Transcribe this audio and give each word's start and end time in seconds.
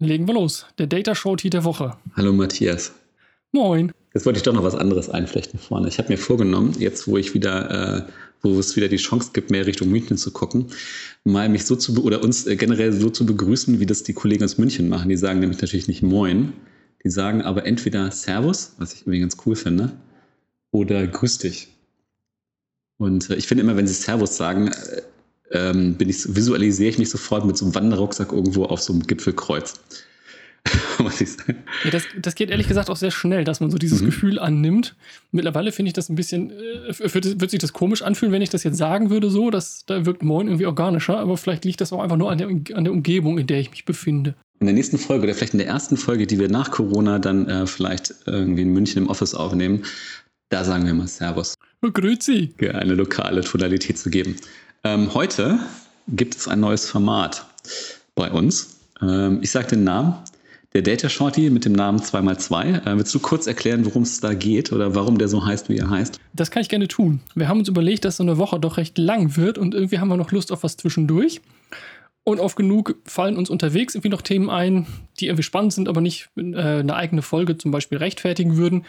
Legen 0.00 0.28
wir 0.28 0.34
los. 0.34 0.64
Der 0.78 0.86
Data 0.86 1.14
Shorty 1.16 1.50
der 1.50 1.64
Woche. 1.64 1.96
Hallo 2.14 2.32
Matthias. 2.32 2.92
Moin. 3.50 3.90
Jetzt 4.14 4.26
wollte 4.26 4.36
ich 4.36 4.44
doch 4.44 4.52
noch 4.52 4.62
was 4.62 4.76
anderes 4.76 5.10
einflechten 5.10 5.58
vorne. 5.58 5.88
Ich 5.88 5.98
habe 5.98 6.10
mir 6.10 6.18
vorgenommen, 6.18 6.76
jetzt 6.78 7.08
wo 7.08 7.16
ich 7.16 7.34
wieder, 7.34 8.06
äh, 8.06 8.12
wo 8.42 8.56
es 8.60 8.76
wieder 8.76 8.86
die 8.86 8.96
Chance 8.96 9.30
gibt, 9.32 9.50
mehr 9.50 9.66
Richtung 9.66 9.90
München 9.90 10.16
zu 10.16 10.30
gucken, 10.30 10.66
mal 11.24 11.48
mich 11.48 11.64
so 11.64 11.74
zu 11.74 12.00
oder 12.04 12.22
uns 12.22 12.46
äh, 12.46 12.54
generell 12.54 12.92
so 12.92 13.10
zu 13.10 13.26
begrüßen, 13.26 13.80
wie 13.80 13.86
das 13.86 14.04
die 14.04 14.12
Kollegen 14.12 14.44
aus 14.44 14.56
München 14.56 14.88
machen. 14.88 15.08
Die 15.08 15.16
sagen 15.16 15.40
nämlich 15.40 15.60
natürlich 15.60 15.88
nicht 15.88 16.02
Moin, 16.02 16.52
die 17.02 17.10
sagen 17.10 17.42
aber 17.42 17.66
entweder 17.66 18.12
Servus, 18.12 18.74
was 18.78 18.94
ich 18.94 19.00
irgendwie 19.00 19.20
ganz 19.20 19.36
cool 19.46 19.56
finde, 19.56 19.90
oder 20.70 21.04
Grüß 21.08 21.38
dich. 21.38 21.68
Und 22.98 23.30
äh, 23.30 23.34
ich 23.34 23.48
finde 23.48 23.64
immer, 23.64 23.76
wenn 23.76 23.88
sie 23.88 23.94
Servus 23.94 24.36
sagen, 24.36 24.68
äh, 24.68 25.02
ähm, 25.52 25.94
bin 25.94 26.08
ich, 26.08 26.34
visualisiere 26.34 26.90
ich 26.90 26.98
mich 26.98 27.10
sofort 27.10 27.44
mit 27.44 27.56
so 27.56 27.64
einem 27.64 27.74
Wanderrucksack 27.74 28.32
irgendwo 28.32 28.64
auf 28.64 28.80
so 28.80 28.92
einem 28.92 29.02
Gipfelkreuz. 29.06 29.74
Ja, 31.84 31.90
das, 31.92 32.04
das 32.20 32.34
geht 32.34 32.50
ehrlich 32.50 32.66
gesagt 32.68 32.90
auch 32.90 32.96
sehr 32.96 33.12
schnell, 33.12 33.44
dass 33.44 33.60
man 33.60 33.70
so 33.70 33.78
dieses 33.78 34.02
mhm. 34.02 34.06
Gefühl 34.06 34.38
annimmt. 34.38 34.96
Mittlerweile 35.30 35.72
finde 35.72 35.88
ich 35.88 35.92
das 35.92 36.08
ein 36.08 36.16
bisschen, 36.16 36.50
äh, 36.50 37.14
wird, 37.14 37.40
wird, 37.40 37.50
sich 37.50 37.60
das 37.60 37.72
komisch 37.72 38.02
anfühlen, 38.02 38.32
wenn 38.32 38.42
ich 38.42 38.50
das 38.50 38.64
jetzt 38.64 38.76
sagen 38.76 39.08
würde, 39.08 39.30
so, 39.30 39.50
dass 39.50 39.84
da 39.86 40.04
wirkt 40.04 40.22
Moin 40.22 40.48
irgendwie 40.48 40.66
organischer, 40.66 41.18
aber 41.18 41.36
vielleicht 41.36 41.64
liegt 41.64 41.80
das 41.80 41.92
auch 41.92 42.02
einfach 42.02 42.16
nur 42.16 42.30
an 42.30 42.38
der, 42.38 42.48
an 42.48 42.84
der 42.84 42.92
Umgebung, 42.92 43.38
in 43.38 43.46
der 43.46 43.60
ich 43.60 43.70
mich 43.70 43.84
befinde. 43.84 44.34
In 44.60 44.66
der 44.66 44.74
nächsten 44.74 44.98
Folge 44.98 45.24
oder 45.24 45.34
vielleicht 45.34 45.54
in 45.54 45.60
der 45.60 45.68
ersten 45.68 45.96
Folge, 45.96 46.26
die 46.26 46.38
wir 46.38 46.48
nach 46.48 46.70
Corona 46.70 47.18
dann 47.18 47.48
äh, 47.48 47.66
vielleicht 47.66 48.14
irgendwie 48.26 48.62
in 48.62 48.72
München 48.72 49.04
im 49.04 49.08
Office 49.08 49.34
aufnehmen, 49.34 49.84
da 50.50 50.64
sagen 50.64 50.84
wir 50.84 50.94
mal 50.94 51.06
Servus. 51.06 51.54
Grüezi. 51.80 52.52
Eine 52.72 52.94
lokale 52.94 53.42
Tonalität 53.42 53.98
zu 53.98 54.10
geben. 54.10 54.34
Ähm, 54.84 55.12
heute 55.14 55.58
gibt 56.08 56.36
es 56.36 56.48
ein 56.48 56.60
neues 56.60 56.88
Format 56.88 57.44
bei 58.14 58.30
uns. 58.30 58.78
Ähm, 59.02 59.40
ich 59.42 59.50
sage 59.50 59.68
den 59.68 59.84
Namen. 59.84 60.14
Der 60.74 60.82
Data 60.82 61.08
Shorty 61.08 61.48
mit 61.50 61.64
dem 61.64 61.72
Namen 61.72 61.98
2x2. 61.98 62.86
Äh, 62.86 62.96
willst 62.98 63.14
du 63.14 63.18
kurz 63.18 63.46
erklären, 63.46 63.84
worum 63.86 64.02
es 64.02 64.20
da 64.20 64.34
geht 64.34 64.70
oder 64.70 64.94
warum 64.94 65.18
der 65.18 65.28
so 65.28 65.44
heißt, 65.44 65.68
wie 65.68 65.78
er 65.78 65.88
heißt? 65.88 66.20
Das 66.34 66.50
kann 66.50 66.60
ich 66.62 66.68
gerne 66.68 66.88
tun. 66.88 67.20
Wir 67.34 67.48
haben 67.48 67.58
uns 67.58 67.68
überlegt, 67.68 68.04
dass 68.04 68.18
so 68.18 68.22
eine 68.22 68.38
Woche 68.38 68.60
doch 68.60 68.76
recht 68.76 68.98
lang 68.98 69.36
wird 69.36 69.58
und 69.58 69.74
irgendwie 69.74 69.98
haben 69.98 70.08
wir 70.08 70.16
noch 70.16 70.30
Lust 70.30 70.52
auf 70.52 70.62
was 70.62 70.76
zwischendurch. 70.76 71.40
Und 72.22 72.40
auf 72.40 72.54
genug 72.54 72.96
fallen 73.04 73.38
uns 73.38 73.48
unterwegs 73.48 73.94
irgendwie 73.94 74.10
noch 74.10 74.20
Themen 74.20 74.50
ein, 74.50 74.86
die 75.18 75.28
irgendwie 75.28 75.42
spannend 75.42 75.72
sind, 75.72 75.88
aber 75.88 76.02
nicht 76.02 76.28
äh, 76.36 76.52
eine 76.52 76.94
eigene 76.94 77.22
Folge 77.22 77.56
zum 77.56 77.70
Beispiel 77.70 77.96
rechtfertigen 77.96 78.58
würden. 78.58 78.84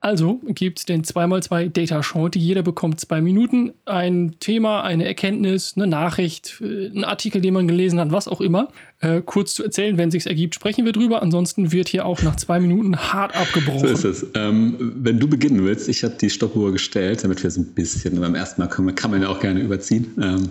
Also 0.00 0.40
gibt 0.46 0.78
es 0.78 0.84
den 0.84 1.02
2x2 1.02 1.70
Data 1.70 2.02
Shorty. 2.04 2.38
Jeder 2.38 2.62
bekommt 2.62 3.00
zwei 3.00 3.20
Minuten, 3.20 3.72
ein 3.84 4.36
Thema, 4.38 4.82
eine 4.82 5.04
Erkenntnis, 5.04 5.72
eine 5.74 5.88
Nachricht, 5.88 6.60
äh, 6.60 6.86
einen 6.86 7.04
Artikel, 7.04 7.40
den 7.40 7.54
man 7.54 7.66
gelesen 7.66 7.98
hat, 7.98 8.12
was 8.12 8.28
auch 8.28 8.40
immer. 8.40 8.68
Äh, 9.00 9.22
kurz 9.24 9.54
zu 9.54 9.64
erzählen, 9.64 9.98
wenn 9.98 10.08
es 10.08 10.12
sich 10.12 10.26
ergibt, 10.26 10.54
sprechen 10.54 10.84
wir 10.84 10.92
drüber. 10.92 11.20
Ansonsten 11.20 11.72
wird 11.72 11.88
hier 11.88 12.06
auch 12.06 12.22
nach 12.22 12.36
zwei 12.36 12.60
Minuten 12.60 12.96
hart 12.96 13.34
abgebrochen. 13.34 13.80
So 13.80 13.86
ist 13.86 14.04
es. 14.04 14.26
Ähm, 14.34 14.76
wenn 14.78 15.18
du 15.18 15.26
beginnen 15.26 15.64
willst, 15.64 15.88
ich 15.88 16.04
habe 16.04 16.14
die 16.14 16.30
Stoppuhr 16.30 16.70
gestellt, 16.70 17.24
damit 17.24 17.42
wir 17.42 17.50
so 17.50 17.60
ein 17.60 17.74
bisschen, 17.74 18.20
beim 18.20 18.36
ersten 18.36 18.60
Mal 18.60 18.68
können, 18.68 18.94
kann 18.94 19.10
man 19.10 19.22
ja 19.22 19.28
auch 19.28 19.40
gerne 19.40 19.60
überziehen. 19.60 20.14
Ähm, 20.22 20.50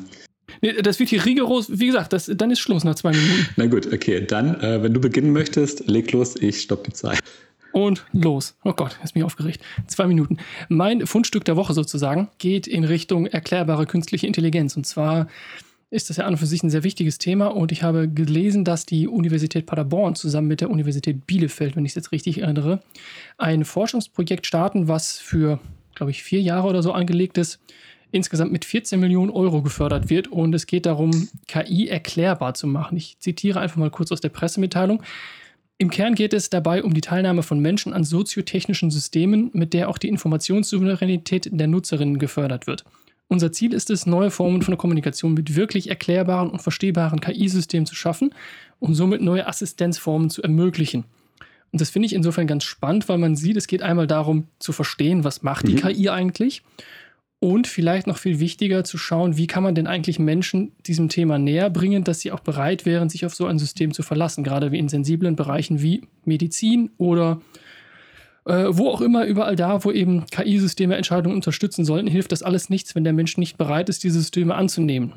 Nee, 0.61 0.81
das 0.81 0.97
wird 0.97 1.09
hier 1.09 1.23
rigoros, 1.25 1.67
wie 1.69 1.87
gesagt, 1.87 2.13
das, 2.13 2.31
dann 2.33 2.49
ist 2.51 2.59
Schluss 2.59 2.85
nach 2.85 2.95
zwei 2.95 3.11
Minuten. 3.11 3.47
Na 3.57 3.65
gut, 3.67 3.91
okay. 3.93 4.25
Dann, 4.25 4.59
äh, 4.61 4.81
wenn 4.81 4.93
du 4.93 5.01
beginnen 5.01 5.33
möchtest, 5.33 5.87
leg 5.87 6.11
los, 6.13 6.35
ich 6.39 6.61
stopp 6.61 6.85
die 6.85 6.93
Zeit. 6.93 7.19
Und 7.73 8.05
los. 8.11 8.55
Oh 8.63 8.73
Gott, 8.73 8.97
jetzt 9.01 9.13
bin 9.13 9.21
ich 9.21 9.25
aufgeregt. 9.25 9.61
Zwei 9.87 10.07
Minuten. 10.07 10.37
Mein 10.69 11.05
Fundstück 11.05 11.45
der 11.45 11.55
Woche 11.55 11.73
sozusagen 11.73 12.29
geht 12.37 12.67
in 12.67 12.83
Richtung 12.83 13.27
erklärbare 13.27 13.85
künstliche 13.85 14.27
Intelligenz. 14.27 14.75
Und 14.77 14.85
zwar 14.85 15.27
ist 15.89 16.09
das 16.09 16.17
ja 16.17 16.25
an 16.25 16.33
und 16.33 16.37
für 16.37 16.45
sich 16.45 16.63
ein 16.63 16.69
sehr 16.69 16.83
wichtiges 16.83 17.17
Thema. 17.17 17.47
Und 17.47 17.71
ich 17.71 17.83
habe 17.83 18.09
gelesen, 18.09 18.65
dass 18.65 18.85
die 18.85 19.07
Universität 19.07 19.65
Paderborn 19.65 20.15
zusammen 20.15 20.47
mit 20.47 20.61
der 20.61 20.69
Universität 20.69 21.25
Bielefeld, 21.25 21.75
wenn 21.75 21.85
ich 21.85 21.91
es 21.91 21.95
jetzt 21.95 22.11
richtig 22.11 22.41
erinnere, 22.41 22.81
ein 23.37 23.63
Forschungsprojekt 23.63 24.45
starten, 24.45 24.87
was 24.87 25.17
für, 25.17 25.59
glaube 25.95 26.11
ich, 26.11 26.23
vier 26.23 26.41
Jahre 26.41 26.67
oder 26.67 26.83
so 26.83 26.91
angelegt 26.91 27.37
ist, 27.37 27.59
insgesamt 28.11 28.51
mit 28.51 28.65
14 28.65 28.99
Millionen 28.99 29.31
Euro 29.31 29.61
gefördert 29.61 30.09
wird. 30.09 30.27
Und 30.27 30.53
es 30.53 30.67
geht 30.67 30.85
darum, 30.85 31.29
KI 31.47 31.87
erklärbar 31.87 32.53
zu 32.53 32.67
machen. 32.67 32.97
Ich 32.97 33.19
zitiere 33.19 33.59
einfach 33.59 33.77
mal 33.77 33.91
kurz 33.91 34.11
aus 34.11 34.21
der 34.21 34.29
Pressemitteilung. 34.29 35.03
Im 35.79 35.91
Kern 35.91 36.15
geht 36.15 36.33
es 36.33 36.49
dabei 36.49 36.83
um 36.83 36.93
die 36.93 37.01
Teilnahme 37.01 37.43
von 37.43 37.59
Menschen 37.59 37.93
an 37.93 38.03
soziotechnischen 38.03 38.89
Systemen, 38.89 39.51
mit 39.53 39.73
der 39.73 39.89
auch 39.89 39.99
die 39.99 40.07
Informationssouveränität 40.07 41.49
der 41.51 41.67
Nutzerinnen 41.67 42.17
gefördert 42.17 42.65
wird. 42.65 42.83
Unser 43.27 43.51
Ziel 43.51 43.73
ist 43.73 43.89
es, 43.89 44.05
neue 44.05 44.31
Formen 44.31 44.61
von 44.61 44.77
Kommunikation 44.77 45.33
mit 45.33 45.55
wirklich 45.55 45.89
erklärbaren 45.89 46.49
und 46.49 46.61
verstehbaren 46.61 47.19
KI-Systemen 47.19 47.85
zu 47.85 47.93
schaffen 47.93 48.33
und 48.79 48.95
somit 48.95 49.21
neue 49.21 49.47
Assistenzformen 49.47 50.29
zu 50.29 50.41
ermöglichen. 50.41 51.03
Und 51.71 51.81
das 51.81 51.89
finde 51.89 52.07
ich 52.07 52.13
insofern 52.13 52.47
ganz 52.47 52.63
spannend, 52.63 53.09
weil 53.09 53.17
man 53.17 53.35
sieht, 53.35 53.57
es 53.57 53.67
geht 53.67 53.81
einmal 53.81 54.07
darum 54.07 54.47
zu 54.59 54.71
verstehen, 54.71 55.25
was 55.25 55.43
macht 55.43 55.67
die 55.67 55.73
mhm. 55.73 55.81
KI 55.81 56.09
eigentlich 56.09 56.63
und 57.39 57.67
vielleicht 57.67 58.07
noch 58.07 58.17
viel 58.17 58.39
wichtiger 58.39 58.83
zu 58.83 58.97
schauen, 58.97 59.37
wie 59.37 59.47
kann 59.47 59.63
man 59.63 59.75
denn 59.75 59.87
eigentlich 59.87 60.17
Menschen 60.17 60.71
diesem 60.85 61.09
Thema 61.09 61.37
näher 61.37 61.69
bringen, 61.69 62.03
dass 62.03 62.19
sie 62.19 62.31
auch 62.31 62.39
bereit 62.39 62.85
wären, 62.85 63.09
sich 63.09 63.25
auf 63.25 63.35
so 63.35 63.45
ein 63.45 63.59
System 63.59 63.93
zu 63.93 64.01
verlassen, 64.01 64.43
gerade 64.43 64.71
wie 64.71 64.79
in 64.79 64.89
sensiblen 64.89 65.35
Bereichen 65.35 65.81
wie 65.81 66.01
Medizin 66.25 66.89
oder 66.97 67.41
äh, 68.45 68.65
wo 68.69 68.89
auch 68.89 69.01
immer, 69.01 69.25
überall 69.25 69.55
da, 69.55 69.83
wo 69.83 69.91
eben 69.91 70.25
KI-Systeme 70.25 70.95
Entscheidungen 70.95 71.35
unterstützen 71.35 71.85
sollten, 71.85 72.07
hilft 72.07 72.31
das 72.31 72.43
alles 72.43 72.69
nichts, 72.69 72.95
wenn 72.95 73.03
der 73.03 73.13
Mensch 73.13 73.37
nicht 73.37 73.57
bereit 73.57 73.89
ist, 73.89 74.03
diese 74.03 74.19
Systeme 74.19 74.55
anzunehmen. 74.55 75.13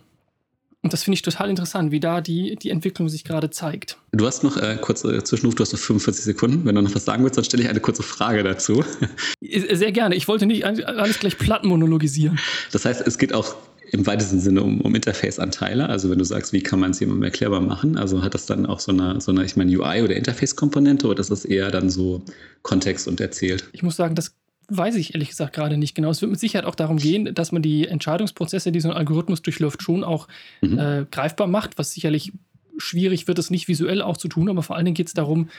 Und 0.82 0.94
das 0.94 1.02
finde 1.02 1.16
ich 1.16 1.22
total 1.22 1.50
interessant, 1.50 1.92
wie 1.92 2.00
da 2.00 2.20
die, 2.22 2.56
die 2.56 2.70
Entwicklung 2.70 3.08
sich 3.08 3.24
gerade 3.24 3.50
zeigt. 3.50 3.98
Du 4.12 4.26
hast 4.26 4.42
noch 4.42 4.56
äh, 4.56 4.78
kurz 4.80 5.04
äh, 5.04 5.22
Zwischenruf, 5.22 5.54
du 5.54 5.62
hast 5.62 5.72
noch 5.72 5.78
45 5.78 6.24
Sekunden. 6.24 6.64
Wenn 6.64 6.74
du 6.74 6.80
noch 6.80 6.94
was 6.94 7.04
sagen 7.04 7.22
willst, 7.22 7.36
dann 7.36 7.44
stelle 7.44 7.62
ich 7.62 7.68
eine 7.68 7.80
kurze 7.80 8.02
Frage 8.02 8.42
dazu. 8.42 8.82
Sehr 9.40 9.92
gerne. 9.92 10.14
Ich 10.14 10.26
wollte 10.26 10.46
nicht 10.46 10.64
alles 10.64 11.18
gleich 11.18 11.36
platt 11.36 11.64
monologisieren. 11.64 12.38
Das 12.72 12.86
heißt, 12.86 13.06
es 13.06 13.18
geht 13.18 13.34
auch 13.34 13.56
im 13.92 14.06
weitesten 14.06 14.40
Sinne 14.40 14.62
um, 14.62 14.80
um 14.80 14.94
Interface-Anteile. 14.94 15.88
Also 15.88 16.10
wenn 16.10 16.18
du 16.18 16.24
sagst, 16.24 16.52
wie 16.52 16.62
kann 16.62 16.80
man 16.80 16.92
es 16.92 17.00
jemandem 17.00 17.24
erklärbar 17.24 17.60
machen? 17.60 17.96
Also 17.96 18.22
hat 18.22 18.34
das 18.34 18.46
dann 18.46 18.66
auch 18.66 18.80
so 18.80 18.92
eine, 18.92 19.20
so 19.20 19.32
eine 19.32 19.44
ich 19.44 19.56
meine, 19.56 19.70
UI- 19.70 20.02
oder 20.02 20.16
Interface-Komponente 20.16 21.06
oder 21.06 21.20
ist 21.20 21.30
das 21.30 21.44
eher 21.44 21.70
dann 21.70 21.90
so 21.90 22.22
Kontext 22.62 23.08
und 23.08 23.20
erzählt? 23.20 23.68
Ich 23.72 23.82
muss 23.82 23.96
sagen, 23.96 24.14
das 24.14 24.34
weiß 24.70 24.96
ich 24.96 25.14
ehrlich 25.14 25.30
gesagt 25.30 25.54
gerade 25.54 25.76
nicht 25.76 25.94
genau. 25.94 26.10
Es 26.10 26.20
wird 26.20 26.30
mit 26.30 26.40
Sicherheit 26.40 26.64
auch 26.64 26.74
darum 26.74 26.96
gehen, 26.96 27.34
dass 27.34 27.52
man 27.52 27.62
die 27.62 27.86
Entscheidungsprozesse, 27.86 28.72
die 28.72 28.80
so 28.80 28.90
ein 28.90 28.96
Algorithmus 28.96 29.42
durchläuft, 29.42 29.82
schon 29.82 30.04
auch 30.04 30.28
mhm. 30.60 30.78
äh, 30.78 31.06
greifbar 31.10 31.46
macht, 31.46 31.78
was 31.78 31.92
sicherlich 31.92 32.32
schwierig 32.78 33.28
wird, 33.28 33.38
es 33.38 33.50
nicht 33.50 33.68
visuell 33.68 34.02
auch 34.02 34.16
zu 34.16 34.28
tun, 34.28 34.48
aber 34.48 34.62
vor 34.62 34.76
allen 34.76 34.86
Dingen 34.86 34.94
geht 34.94 35.08
es 35.08 35.14
darum, 35.14 35.50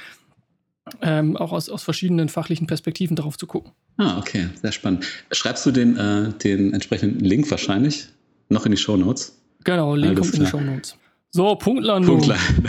ähm, 1.01 1.37
auch 1.37 1.51
aus, 1.51 1.69
aus 1.69 1.83
verschiedenen 1.83 2.29
fachlichen 2.29 2.67
Perspektiven 2.67 3.15
darauf 3.15 3.37
zu 3.37 3.47
gucken. 3.47 3.71
Ah, 3.97 4.17
okay, 4.17 4.49
sehr 4.61 4.71
spannend. 4.71 5.05
Schreibst 5.31 5.65
du 5.65 5.71
den, 5.71 5.97
äh, 5.97 6.33
den 6.43 6.73
entsprechenden 6.73 7.19
Link 7.19 7.49
wahrscheinlich 7.51 8.07
noch 8.49 8.65
in 8.65 8.71
die 8.71 8.77
Show 8.77 8.97
Notes? 8.97 9.37
Genau, 9.63 9.95
Link 9.95 10.19
kommt 10.19 10.33
in 10.33 10.43
die 10.43 10.49
Show 10.49 10.59
Notes. 10.59 10.97
So, 11.29 11.55
Punktlandung. 11.55 12.17
Punktlandung, 12.17 12.65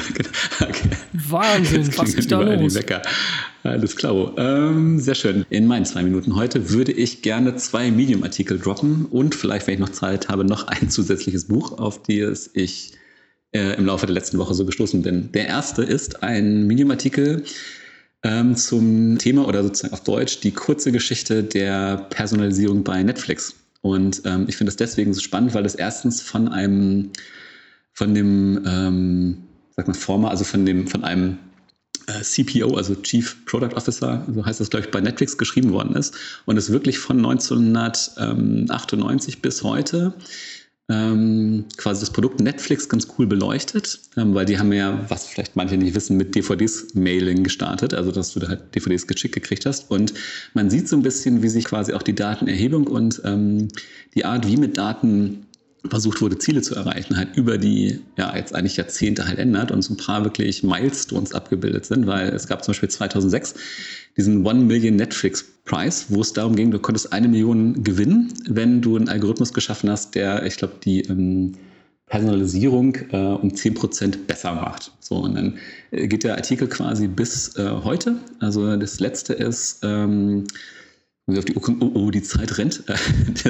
okay. 0.60 0.90
Wahnsinn, 1.12 1.88
was 1.96 2.14
ist 2.14 2.30
da 2.30 2.42
los? 2.42 2.78
Alles 3.64 3.96
klar. 3.96 4.32
Ähm, 4.36 4.98
sehr 4.98 5.14
schön. 5.14 5.46
In 5.50 5.66
meinen 5.66 5.84
zwei 5.84 6.02
Minuten 6.02 6.34
heute 6.34 6.70
würde 6.70 6.92
ich 6.92 7.22
gerne 7.22 7.56
zwei 7.56 7.90
Medium-Artikel 7.90 8.58
droppen 8.58 9.06
und 9.06 9.34
vielleicht, 9.34 9.66
wenn 9.66 9.74
ich 9.74 9.80
noch 9.80 9.90
Zeit 9.90 10.28
habe, 10.28 10.44
noch 10.44 10.66
ein 10.66 10.90
zusätzliches 10.90 11.46
Buch, 11.46 11.78
auf 11.78 12.02
das 12.02 12.50
ich 12.54 12.92
äh, 13.52 13.76
im 13.76 13.86
Laufe 13.86 14.06
der 14.06 14.14
letzten 14.14 14.38
Woche 14.38 14.54
so 14.54 14.66
gestoßen 14.66 15.02
bin. 15.02 15.30
Der 15.32 15.46
erste 15.46 15.82
ist 15.82 16.22
ein 16.22 16.66
Medium-Artikel 16.66 17.44
ähm, 18.24 18.56
zum 18.56 19.18
Thema 19.18 19.46
oder 19.46 19.62
sozusagen 19.62 19.94
auf 19.94 20.02
Deutsch 20.02 20.40
die 20.40 20.52
kurze 20.52 20.90
Geschichte 20.90 21.44
der 21.44 21.98
Personalisierung 22.10 22.82
bei 22.82 23.02
Netflix. 23.02 23.54
Und 23.80 24.22
ähm, 24.24 24.46
ich 24.48 24.56
finde 24.56 24.70
das 24.70 24.76
deswegen 24.76 25.12
so 25.14 25.20
spannend, 25.20 25.54
weil 25.54 25.62
das 25.62 25.74
erstens 25.74 26.20
von 26.20 26.48
einem 26.48 27.10
von 27.92 28.14
dem, 28.14 28.62
ähm, 28.66 29.36
sag 29.76 29.86
mal, 29.86 29.94
Former, 29.94 30.30
also 30.30 30.44
von 30.44 30.64
dem, 30.64 30.86
von 30.86 31.04
einem 31.04 31.38
CPO, 32.06 32.76
also 32.76 32.94
Chief 32.96 33.36
Product 33.46 33.74
Officer, 33.74 34.26
so 34.32 34.44
heißt 34.44 34.60
das, 34.60 34.68
glaube 34.70 34.86
ich, 34.86 34.90
bei 34.90 35.00
Netflix 35.00 35.38
geschrieben 35.38 35.72
worden 35.72 35.94
ist 35.96 36.14
und 36.46 36.56
es 36.56 36.70
wirklich 36.70 36.98
von 36.98 37.18
1998 37.18 39.42
bis 39.42 39.62
heute 39.62 40.14
ähm, 40.88 41.66
quasi 41.76 42.00
das 42.00 42.10
Produkt 42.10 42.40
Netflix 42.40 42.88
ganz 42.88 43.06
cool 43.16 43.26
beleuchtet, 43.26 44.00
ähm, 44.16 44.34
weil 44.34 44.44
die 44.44 44.58
haben 44.58 44.72
ja, 44.72 45.04
was 45.08 45.26
vielleicht 45.26 45.56
manche 45.56 45.76
nicht 45.76 45.94
wissen, 45.94 46.16
mit 46.16 46.34
DVDs-Mailing 46.34 47.44
gestartet, 47.44 47.94
also 47.94 48.10
dass 48.10 48.32
du 48.32 48.40
da 48.40 48.48
halt 48.48 48.74
DVDs 48.74 49.06
geschickt 49.06 49.34
gekriegt 49.34 49.64
hast. 49.64 49.90
Und 49.90 50.12
man 50.54 50.70
sieht 50.70 50.88
so 50.88 50.96
ein 50.96 51.02
bisschen, 51.02 51.42
wie 51.42 51.48
sich 51.48 51.64
quasi 51.64 51.92
auch 51.92 52.02
die 52.02 52.14
Datenerhebung 52.14 52.86
und 52.86 53.22
ähm, 53.24 53.68
die 54.14 54.24
Art, 54.24 54.46
wie 54.46 54.56
mit 54.56 54.76
Daten 54.76 55.46
versucht 55.88 56.20
wurde, 56.20 56.38
Ziele 56.38 56.62
zu 56.62 56.74
erreichen, 56.74 57.16
halt 57.16 57.36
über 57.36 57.58
die 57.58 58.00
ja 58.16 58.36
jetzt 58.36 58.54
eigentlich 58.54 58.76
Jahrzehnte 58.76 59.26
halt 59.26 59.38
ändert 59.38 59.70
und 59.72 59.82
so 59.82 59.94
ein 59.94 59.96
paar 59.96 60.24
wirklich 60.24 60.62
Milestones 60.62 61.32
abgebildet 61.32 61.86
sind, 61.86 62.06
weil 62.06 62.28
es 62.28 62.46
gab 62.46 62.64
zum 62.64 62.72
Beispiel 62.72 62.88
2006 62.88 63.54
diesen 64.16 64.46
One 64.46 64.60
Million 64.64 64.96
Netflix 64.96 65.44
Prize, 65.64 66.04
wo 66.08 66.20
es 66.20 66.32
darum 66.32 66.54
ging, 66.54 66.70
du 66.70 66.78
konntest 66.78 67.12
eine 67.12 67.28
Million 67.28 67.82
gewinnen, 67.82 68.32
wenn 68.48 68.80
du 68.80 68.96
einen 68.96 69.08
Algorithmus 69.08 69.52
geschaffen 69.52 69.90
hast, 69.90 70.14
der, 70.14 70.44
ich 70.44 70.56
glaube, 70.56 70.74
die 70.84 71.02
ähm, 71.02 71.54
Personalisierung 72.06 72.94
äh, 73.10 73.16
um 73.16 73.50
10% 73.50 74.26
besser 74.26 74.54
macht. 74.54 74.92
So, 75.00 75.16
und 75.16 75.34
dann 75.34 75.58
äh, 75.92 76.06
geht 76.08 76.24
der 76.24 76.36
Artikel 76.36 76.68
quasi 76.68 77.08
bis 77.08 77.56
äh, 77.56 77.70
heute. 77.70 78.16
Also 78.38 78.76
das 78.76 79.00
letzte 79.00 79.32
ist, 79.32 79.80
ähm, 79.82 80.44
auf 81.28 81.44
die 81.44 81.54
Uhr 81.54 81.62
kommt, 81.62 81.82
oh, 81.82 81.90
oh, 81.94 82.10
die 82.10 82.22
Zeit 82.22 82.58
rennt. 82.58 82.82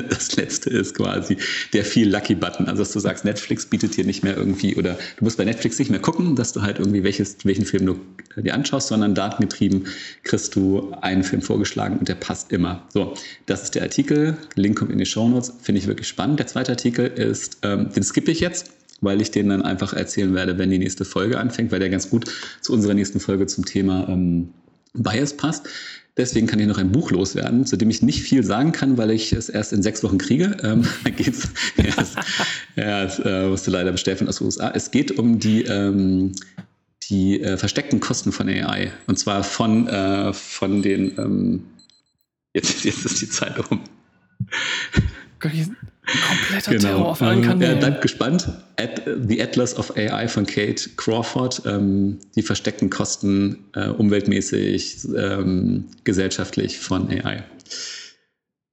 Das 0.09 0.37
letzte 0.37 0.71
ist 0.71 0.95
quasi 0.95 1.37
der 1.73 1.85
viel 1.85 2.11
Lucky 2.11 2.35
Button. 2.35 2.67
Also, 2.67 2.83
dass 2.83 2.93
du 2.93 3.01
sagst, 3.01 3.25
Netflix 3.25 3.67
bietet 3.67 3.97
dir 3.97 4.05
nicht 4.05 4.23
mehr 4.23 4.37
irgendwie, 4.37 4.77
oder 4.77 4.99
du 5.17 5.25
musst 5.25 5.39
bei 5.39 5.45
Netflix 5.45 5.79
nicht 5.79 5.91
mehr 5.91 6.01
gucken, 6.01 6.37
dass 6.37 6.53
du 6.53 6.63
halt 6.63 6.79
irgendwie 6.79 7.03
welches, 7.03 7.37
welchen 7.45 7.65
Film 7.65 7.87
du 7.87 8.01
äh, 8.37 8.43
dir 8.43 8.55
anschaust, 8.55 8.89
sondern 8.89 9.15
datengetrieben 9.15 9.87
kriegst 10.23 10.55
du 10.55 10.93
einen 11.01 11.25
Film 11.25 11.43
vorgeschlagen 11.43 11.99
und 11.99 12.09
der 12.09 12.15
passt 12.15 12.53
immer. 12.53 12.87
So, 12.93 13.15
das 13.47 13.63
ist 13.63 13.75
der 13.75 13.83
Artikel. 13.83 14.37
Link 14.55 14.79
kommt 14.79 14.93
in 14.93 14.99
die 14.99 15.07
Show 15.07 15.29
Notes. 15.29 15.53
Finde 15.63 15.81
ich 15.81 15.87
wirklich 15.87 16.09
spannend. 16.09 16.39
Der 16.39 16.47
zweite 16.47 16.73
Artikel 16.73 17.07
ist, 17.07 17.59
ähm, 17.63 17.91
den 17.93 18.03
skippe 18.03 18.31
ich 18.31 18.41
jetzt 18.41 18.73
weil 19.05 19.21
ich 19.21 19.33
den 19.33 19.49
dann 19.49 19.63
einfach 19.63 19.95
erzählen 19.95 20.33
werde, 20.33 20.59
wenn 20.59 20.71
die 20.71 20.79
nächste 20.79 21.05
Folge 21.05 21.41
anfängt, 21.41 21.73
weil 21.73 21.81
der 21.81 21.91
ganz 21.91 22.09
gut 22.09 22.27
zu 22.61 22.73
unserer 22.73 22.95
nächsten 22.95 23.19
Folge 23.19 23.47
zum 23.47 23.65
Thema 23.65 24.09
ähm, 24.09 24.51
Bias 24.94 25.37
passt. 25.37 25.69
Deswegen 26.17 26.47
kann 26.47 26.59
ich 26.59 26.67
noch 26.67 26.77
ein 26.77 26.93
Buch 26.93 27.11
loswerden, 27.11 27.65
zu 27.65 27.77
dem 27.77 27.89
ich 27.89 28.03
nicht 28.03 28.23
viel 28.23 28.44
sagen 28.44 28.73
kann, 28.73 28.99
weil 28.99 29.11
ich 29.11 29.33
es 29.33 29.49
erst 29.49 29.73
in 29.73 29.83
sechs 29.83 30.03
Wochen 30.03 30.19
kriege. 30.19 30.56
Ähm, 30.62 30.87
geht's, 31.17 31.49
ja, 32.77 33.05
das 33.05 33.19
äh, 33.19 33.49
musste 33.49 33.71
leider 33.71 33.93
bestellen 33.93 34.29
aus 34.29 34.37
den 34.37 34.44
USA. 34.44 34.71
Es 34.75 34.91
geht 34.91 35.19
um 35.19 35.39
die, 35.39 35.62
ähm, 35.62 36.33
die 37.09 37.41
äh, 37.41 37.56
versteckten 37.56 38.00
Kosten 38.00 38.31
von 38.31 38.47
AI. 38.47 38.93
Und 39.06 39.19
zwar 39.19 39.43
von, 39.43 39.89
äh, 39.89 40.35
von 40.35 40.83
den, 40.83 41.17
ähm, 41.17 41.65
jetzt, 42.53 42.85
jetzt 42.85 43.06
ist 43.06 43.23
die 43.23 43.31
Zeit 43.31 43.59
um. 43.71 43.81
Kompletter 45.43 46.73
genau. 46.73 46.83
Terror 46.83 47.09
auf 47.09 47.23
allen 47.23 47.43
Kanälen. 47.43 47.75
Ja, 47.75 47.89
bleibt 47.89 48.03
gespannt. 48.03 48.49
At, 48.77 49.03
The 49.29 49.43
Atlas 49.43 49.77
of 49.77 49.97
AI 49.97 50.29
von 50.29 50.47
Kate 50.47 50.91
Crawford. 50.97 51.62
Ähm, 51.67 52.19
die 52.35 52.43
versteckten 52.43 52.91
Kosten 52.91 53.65
äh, 53.75 53.89
umweltmäßig, 53.89 55.09
ähm, 55.17 55.87
gesellschaftlich 56.05 56.79
von 56.79 57.09
AI. 57.09 57.44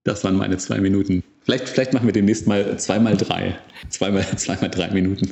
Das 0.03 0.23
waren 0.23 0.35
meine 0.35 0.57
zwei 0.57 0.79
Minuten. 0.79 1.23
Vielleicht, 1.49 1.67
vielleicht 1.67 1.93
machen 1.93 2.05
wir 2.05 2.13
demnächst 2.13 2.45
mal 2.45 2.77
zweimal 2.77 3.17
drei. 3.17 3.57
Zweimal, 3.89 4.23
zweimal 4.35 4.69
drei 4.69 4.91
Minuten. 4.91 5.31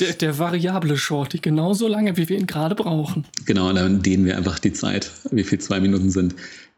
Der, 0.00 0.14
der 0.14 0.38
variable 0.38 0.96
Shorty, 0.96 1.36
genauso 1.36 1.86
lange, 1.86 2.16
wie 2.16 2.30
wir 2.30 2.38
ihn 2.38 2.46
gerade 2.46 2.74
brauchen. 2.74 3.26
Genau, 3.44 3.70
dann 3.70 4.00
dehnen 4.00 4.24
wir 4.24 4.38
einfach 4.38 4.58
die 4.58 4.72
Zeit, 4.72 5.10
wie 5.30 5.44
viel 5.44 5.58
zwei 5.58 5.78
Minuten 5.78 6.08
sind. 6.08 6.34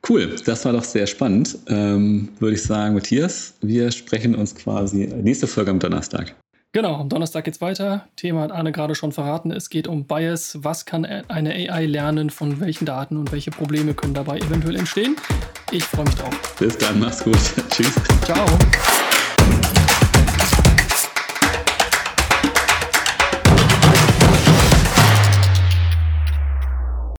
Cool, 0.08 0.34
das 0.44 0.64
war 0.64 0.72
doch 0.72 0.82
sehr 0.82 1.06
spannend. 1.06 1.58
Ähm, 1.68 2.30
Würde 2.40 2.56
ich 2.56 2.62
sagen, 2.64 2.94
Matthias, 2.94 3.54
wir 3.60 3.92
sprechen 3.92 4.34
uns 4.34 4.52
quasi 4.52 5.06
nächste 5.06 5.46
Folge 5.46 5.70
am 5.70 5.78
Donnerstag. 5.78 6.34
Genau, 6.72 6.96
am 6.96 7.08
Donnerstag 7.08 7.44
geht's 7.44 7.60
weiter. 7.60 8.08
Thema 8.16 8.40
hat 8.40 8.50
Arne 8.50 8.72
gerade 8.72 8.96
schon 8.96 9.12
verraten. 9.12 9.52
Es 9.52 9.70
geht 9.70 9.86
um 9.86 10.06
Bias. 10.06 10.58
Was 10.60 10.86
kann 10.86 11.04
eine 11.04 11.50
AI 11.50 11.86
lernen? 11.86 12.30
Von 12.30 12.58
welchen 12.58 12.86
Daten 12.86 13.16
und 13.16 13.30
welche 13.30 13.52
Probleme 13.52 13.94
können 13.94 14.14
dabei 14.14 14.38
eventuell 14.38 14.74
entstehen? 14.74 15.14
Ich 15.72 15.84
freue 15.84 16.04
mich 16.04 16.14
drauf. 16.16 16.34
Bis 16.58 16.76
dann, 16.76 17.00
mach's 17.00 17.24
gut. 17.24 17.38
Tschüss. 17.70 17.94
Ciao. 18.26 18.46